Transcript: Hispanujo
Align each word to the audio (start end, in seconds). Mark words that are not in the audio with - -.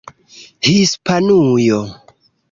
Hispanujo 0.65 1.79